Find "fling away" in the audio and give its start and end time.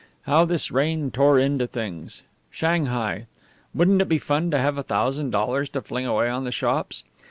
5.83-6.27